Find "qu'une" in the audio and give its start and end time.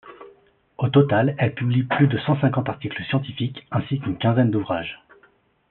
3.99-4.17